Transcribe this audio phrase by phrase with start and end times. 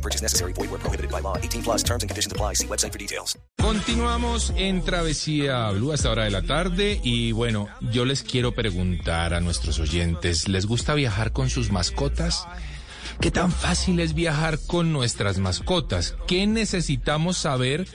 [0.00, 0.52] Purchase necessary.
[0.54, 1.36] Void where prohibited by law.
[1.36, 2.54] 18 plus terms and conditions apply.
[2.54, 3.38] See website for details.
[3.60, 9.34] Continuamos en Travesía Blue hasta hora de la tarde y bueno, yo les quiero preguntar
[9.34, 12.46] a nuestros oyentes, ¿les gusta viajar con sus mascotas?
[13.20, 16.16] ¿Qué tan fácil es viajar con nuestras mascotas?
[16.26, 17.86] ¿Qué necesitamos saber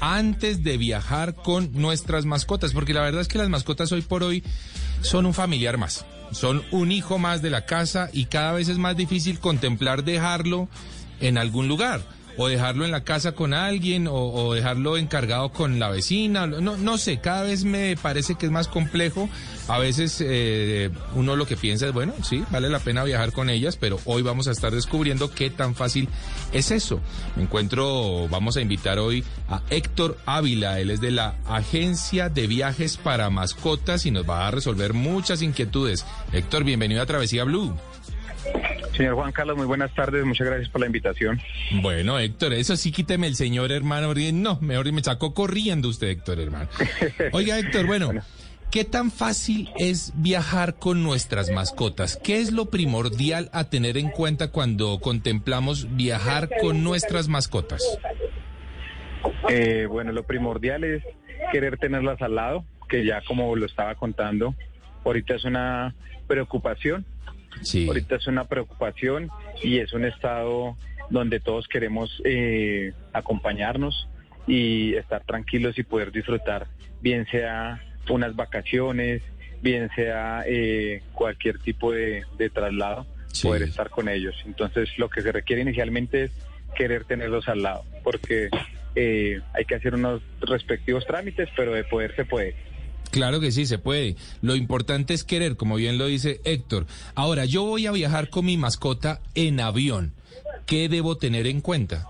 [0.00, 2.72] antes de viajar con nuestras mascotas?
[2.72, 4.44] Porque la verdad es que las mascotas hoy por hoy
[5.00, 8.76] son un familiar más, son un hijo más de la casa y cada vez es
[8.76, 10.68] más difícil contemplar dejarlo
[11.24, 12.02] en algún lugar
[12.36, 16.46] o dejarlo en la casa con alguien o, dejarlo encargado con la vecina.
[16.46, 19.28] No, no sé, cada vez me parece que es más complejo.
[19.68, 23.50] A veces eh, uno lo que piensa es, bueno, sí, vale la pena viajar con
[23.50, 26.08] ellas, pero hoy vamos a estar descubriendo qué tan fácil
[26.52, 27.00] es eso.
[27.36, 32.96] Encuentro, vamos a invitar hoy a Héctor Ávila, él es de la Agencia de Viajes
[32.96, 36.04] para Mascotas y nos va a resolver muchas inquietudes.
[36.32, 37.74] Héctor, bienvenido a Travesía Blue.
[38.96, 41.40] Señor Juan Carlos, muy buenas tardes, muchas gracias por la invitación.
[41.82, 46.38] Bueno, Héctor, eso sí quíteme el señor hermano, no, mejor me sacó corriendo usted, Héctor,
[46.38, 46.68] hermano.
[47.32, 48.22] Oiga, Héctor, bueno, bueno,
[48.70, 52.20] ¿qué tan fácil es viajar con nuestras mascotas?
[52.22, 57.82] ¿Qué es lo primordial a tener en cuenta cuando contemplamos viajar con nuestras mascotas?
[59.48, 61.02] Eh, bueno, lo primordial es
[61.50, 64.54] querer tenerlas al lado, que ya como lo estaba contando,
[65.04, 65.96] ahorita es una
[66.28, 67.04] preocupación
[67.62, 67.86] Sí.
[67.86, 69.28] Ahorita es una preocupación
[69.62, 70.76] y es un estado
[71.10, 74.08] donde todos queremos eh, acompañarnos
[74.46, 76.66] y estar tranquilos y poder disfrutar,
[77.00, 79.22] bien sea unas vacaciones,
[79.62, 83.48] bien sea eh, cualquier tipo de, de traslado, Sí.
[83.48, 84.36] poder estar con ellos.
[84.46, 86.30] Entonces lo que se requiere inicialmente es
[86.76, 88.48] querer tenerlos al lado, porque
[88.94, 92.54] eh, hay que hacer unos respectivos trámites, pero de poder se puede.
[93.14, 94.16] Claro que sí, se puede.
[94.42, 96.84] Lo importante es querer, como bien lo dice Héctor.
[97.14, 100.12] Ahora, yo voy a viajar con mi mascota en avión.
[100.66, 102.08] ¿Qué debo tener en cuenta?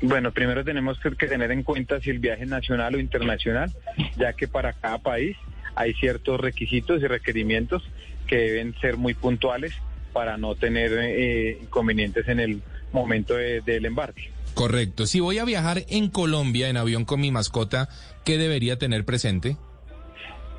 [0.00, 3.72] Bueno, primero tenemos que tener en cuenta si el viaje es nacional o internacional,
[4.16, 5.36] ya que para cada país
[5.74, 7.82] hay ciertos requisitos y requerimientos
[8.28, 9.72] que deben ser muy puntuales
[10.12, 12.62] para no tener eh, inconvenientes en el
[12.92, 14.30] momento de- del embarque.
[14.54, 15.04] Correcto.
[15.06, 17.88] Si voy a viajar en Colombia en avión con mi mascota,
[18.24, 19.56] ¿qué debería tener presente?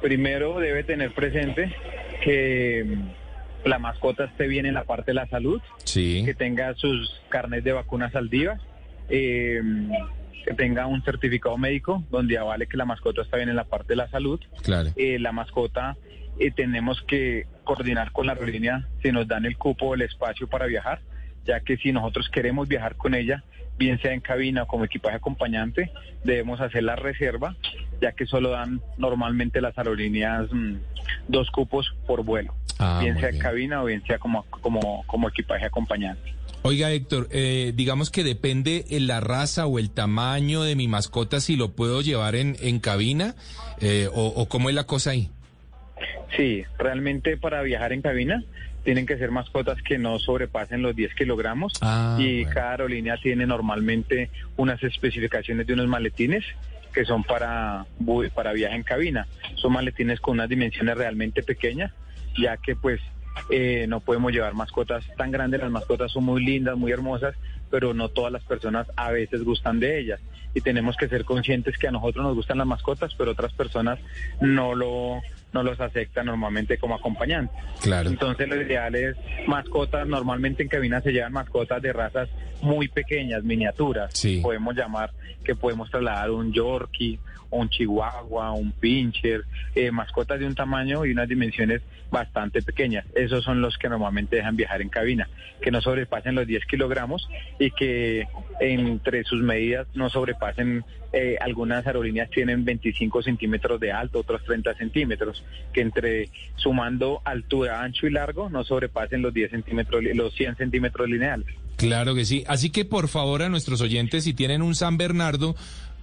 [0.00, 1.74] Primero debe tener presente
[2.22, 6.22] que mm, la mascota esté bien en la parte de la salud, Sí.
[6.24, 8.58] que tenga sus carnes de vacunas al día,
[9.08, 9.60] eh,
[10.46, 13.88] que tenga un certificado médico donde avale que la mascota está bien en la parte
[13.88, 14.40] de la salud.
[14.62, 14.90] Claro.
[14.96, 15.96] Eh, la mascota
[16.38, 20.48] eh, tenemos que coordinar con la aerolínea si nos dan el cupo o el espacio
[20.48, 21.00] para viajar,
[21.46, 23.42] ya que si nosotros queremos viajar con ella,
[23.78, 25.90] bien sea en cabina o como equipaje acompañante,
[26.24, 27.56] debemos hacer la reserva,
[28.00, 30.74] ya que solo dan normalmente las aerolíneas mm,
[31.28, 33.42] dos cupos por vuelo, Ah, bien sea en bien.
[33.42, 36.34] cabina o bien sea como, como, como equipaje acompañante.
[36.62, 41.40] Oiga, Héctor, eh, digamos que depende en la raza o el tamaño de mi mascota
[41.40, 43.34] si lo puedo llevar en, en cabina
[43.80, 45.30] eh, o, o cómo es la cosa ahí.
[46.36, 48.44] Sí, realmente para viajar en cabina
[48.84, 52.54] tienen que ser mascotas que no sobrepasen los 10 kilogramos Ah, y bueno.
[52.54, 56.44] cada aerolínea tiene normalmente unas especificaciones de unos maletines
[56.92, 57.86] que son para,
[58.34, 59.26] para viaje en cabina.
[59.56, 61.92] Son maletines con unas dimensiones realmente pequeñas,
[62.36, 63.00] ya que pues
[63.50, 65.60] eh, no podemos llevar mascotas tan grandes.
[65.60, 67.34] Las mascotas son muy lindas, muy hermosas,
[67.70, 70.20] pero no todas las personas a veces gustan de ellas.
[70.52, 74.00] Y tenemos que ser conscientes que a nosotros nos gustan las mascotas, pero otras personas
[74.40, 75.20] no lo
[75.52, 77.56] no los aceptan normalmente como acompañantes.
[77.82, 78.10] Claro.
[78.10, 79.16] Entonces lo ideal es
[79.46, 82.28] mascotas, normalmente en cabina se llevan mascotas de razas
[82.62, 84.12] muy pequeñas, miniaturas.
[84.14, 84.40] Sí.
[84.42, 85.12] Podemos llamar
[85.44, 87.18] que podemos trasladar un Yorkie,
[87.50, 89.44] un Chihuahua, un Pincher,
[89.74, 93.04] eh, mascotas de un tamaño y unas dimensiones bastante pequeñas.
[93.14, 95.28] Esos son los que normalmente dejan viajar en cabina,
[95.60, 98.26] que no sobrepasen los 10 kilogramos y que
[98.60, 104.74] entre sus medidas no sobrepasen, eh, algunas aerolíneas tienen 25 centímetros de alto, otros 30
[104.74, 105.39] centímetros,
[105.72, 111.08] que entre sumando altura, ancho y largo no sobrepasen los 10 centímetros, los 100 centímetros
[111.08, 111.46] lineales.
[111.76, 112.44] Claro que sí.
[112.46, 115.54] Así que por favor a nuestros oyentes, si tienen un San Bernardo,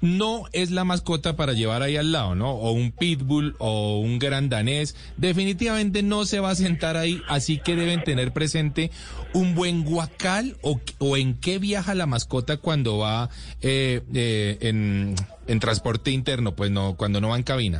[0.02, 2.52] no es la mascota para llevar ahí al lado, ¿no?
[2.52, 4.96] O un pitbull o un gran danés.
[5.18, 8.92] Definitivamente no se va a sentar ahí, así que deben tener presente
[9.34, 13.30] un buen guacal o, o en qué viaja la mascota cuando va
[13.62, 15.16] eh, eh, en,
[15.48, 17.80] en transporte interno, pues no, cuando no va en cabina.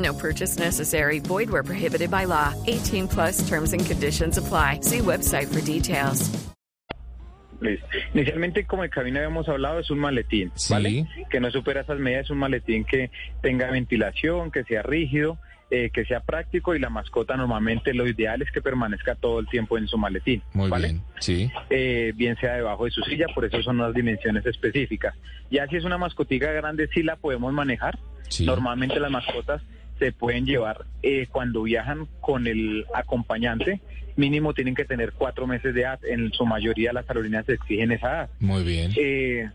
[0.00, 1.20] No purchase necessary.
[1.20, 2.54] Void where prohibited by law.
[2.66, 4.80] 18 plus terms and conditions apply.
[4.82, 6.30] See website for details.
[8.14, 10.72] Inicialmente, como de cabina habíamos hablado, es un maletín, Sí.
[10.72, 11.06] ¿vale?
[11.30, 13.10] Que no supera esas medidas, es un maletín que
[13.42, 15.36] tenga ventilación, que sea rígido,
[15.70, 19.46] eh, que sea práctico y la mascota normalmente lo ideal es que permanezca todo el
[19.48, 20.88] tiempo en su maletín, Muy ¿vale?
[20.88, 21.50] bien, sí.
[21.68, 25.14] Eh, bien sea debajo de su silla, por eso son unas dimensiones específicas.
[25.50, 27.98] Ya si es una mascotica grande, sí la podemos manejar.
[28.30, 28.46] Sí.
[28.46, 29.60] Normalmente las mascotas
[30.00, 33.80] se pueden llevar eh, cuando viajan con el acompañante,
[34.16, 36.00] mínimo tienen que tener cuatro meses de edad.
[36.04, 38.30] En su mayoría las aerolíneas exigen esa edad.
[38.40, 38.90] Muy bien.
[38.96, 39.48] Eh,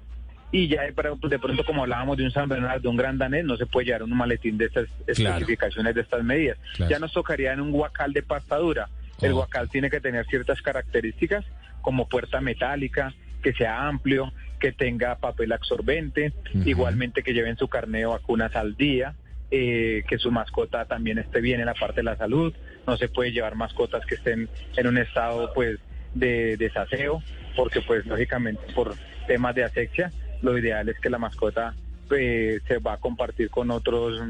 [0.51, 3.17] y ya de, pr- de pronto, como hablábamos de un San Bernardo, de un gran
[3.17, 5.35] danés, no se puede llevar un maletín de estas Claro.
[5.35, 6.57] especificaciones, de estas medidas.
[6.75, 6.89] Claro.
[6.91, 8.87] Ya nos tocaría en un guacal de pasta dura.
[9.21, 9.35] El Oh.
[9.37, 11.43] guacal tiene que tener ciertas características,
[11.81, 16.31] como puerta metálica, que sea amplio, que tenga papel absorbente,
[16.65, 19.13] igualmente que lleven su carnet de vacunas al día,
[19.51, 22.53] eh, que su mascota también esté bien en la parte de la salud.
[22.87, 25.79] No se puede llevar mascotas que estén en un estado, pues,
[26.13, 27.21] de desaseo,
[27.55, 28.95] porque, pues, lógicamente, por
[29.27, 30.11] temas de asexia,
[30.41, 31.73] lo ideal es que la mascota
[32.11, 34.21] eh, se va a compartir con otros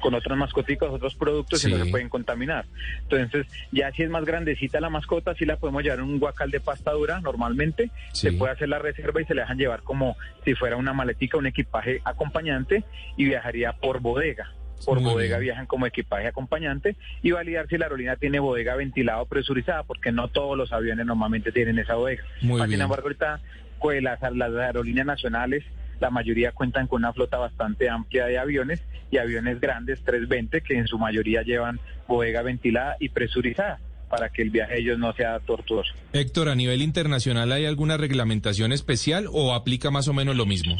[0.00, 1.84] con otras mascoticas, otros productos y no Sí.
[1.84, 2.64] se pueden contaminar.
[3.02, 6.50] Entonces, ya si es más grandecita la mascota, sí la podemos llevar en un guacal
[6.50, 8.30] de pasta dura normalmente, Sí.
[8.30, 11.36] se puede hacer la reserva y se le dejan llevar como si fuera una maletica,
[11.38, 12.84] un equipaje acompañante
[13.16, 14.52] y viajaría por bodega.
[14.84, 15.50] Por Muy bodega bien.
[15.50, 20.10] viajan como equipaje acompañante y validar si la aerolínea tiene bodega ventilada o presurizada, porque
[20.10, 22.24] no todos los aviones normalmente tienen esa bodega.
[22.40, 22.60] Muy.
[22.68, 23.40] Sin embargo, ahorita
[23.80, 25.64] pues, las, las aerolíneas nacionales,
[26.02, 28.82] la mayoría cuentan con una flota bastante amplia de aviones
[29.12, 31.78] y aviones grandes 320 que en su mayoría llevan
[32.08, 33.78] bodega ventilada y presurizada
[34.10, 35.94] para que el viaje de ellos no sea tortuoso.
[36.12, 40.76] Héctor, a nivel internacional, ¿hay alguna reglamentación especial o aplica más o menos lo mismo?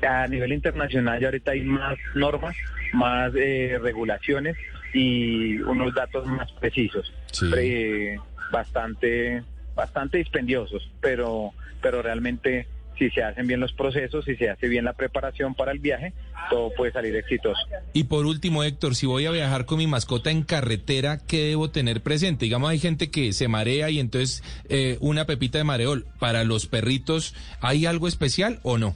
[0.00, 2.56] A nivel internacional ya ahorita hay más normas,
[2.94, 4.56] más eh, regulaciones
[4.94, 7.50] y unos datos más precisos, Sí.
[7.56, 8.16] Eh,
[8.50, 9.42] bastante,
[9.74, 11.52] bastante dispendiosos, pero,
[11.82, 12.66] pero realmente
[12.98, 16.12] si se hacen bien los procesos, si se hace bien la preparación para el viaje,
[16.50, 17.60] todo puede salir exitoso.
[17.92, 21.70] Y por último, Héctor, si voy a viajar con mi mascota en carretera, ¿qué debo
[21.70, 22.44] tener presente?
[22.44, 26.06] Digamos, hay gente que se marea y entonces eh, una pepita de mareol.
[26.18, 28.94] ¿Para los perritos hay algo especial o no?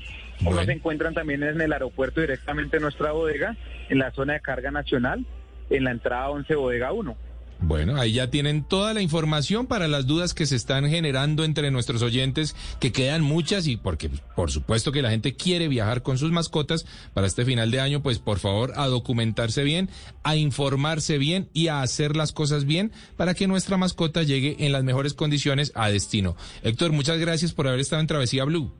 [0.44, 0.60] Bueno.
[0.60, 3.56] nos encuentran también en el aeropuerto directamente en nuestra bodega,
[3.88, 5.24] en la zona de carga nacional,
[5.70, 7.16] en la entrada 11 bodega 1.
[7.58, 11.70] Bueno, ahí ya tienen toda la información para las dudas que se están generando entre
[11.70, 16.18] nuestros oyentes, que quedan muchas y porque por supuesto que la gente quiere viajar con
[16.18, 19.88] sus mascotas para este final de año, pues por favor a documentarse bien,
[20.22, 24.72] a informarse bien y a hacer las cosas bien para que nuestra mascota llegue en
[24.72, 26.36] las mejores condiciones a destino.
[26.62, 28.70] Héctor, muchas gracias por haber estado en Travesía Blue.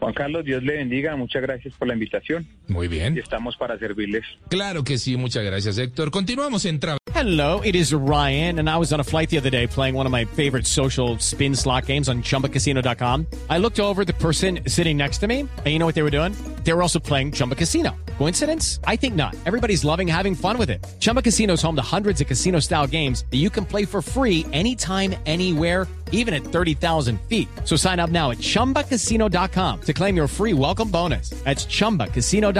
[0.00, 2.46] Juan Carlos, Dios le bendiga, muchas gracias por la invitación.
[2.70, 3.16] Muy bien.
[3.16, 4.24] y estamos para servirles.
[4.48, 6.10] Claro que sí, muchas gracias, Héctor.
[6.10, 9.50] Continuamos en Tra- Hello, it is Ryan, and I was on a flight the other
[9.50, 13.26] day playing one of my favorite social spin slot games on chumbacasino.com.
[13.50, 16.10] I looked over the person sitting next to me, and you know what they were
[16.10, 16.32] doing?
[16.64, 17.96] They were also playing Chumba Casino.
[18.18, 18.80] Coincidence?
[18.86, 19.34] I think not.
[19.44, 20.86] Everybody's loving having fun with it.
[21.00, 24.00] Chumba Casino is home to hundreds of casino style games that you can play for
[24.00, 27.46] free anytime, anywhere even at 30,000 feet.
[27.62, 31.30] So sign up now at ChumbaCasino.com to claim your free welcome bonus.
[31.44, 32.59] That's ChumbaCasino.com